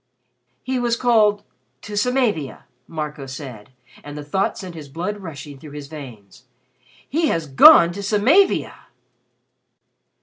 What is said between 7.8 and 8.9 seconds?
to Samavia!"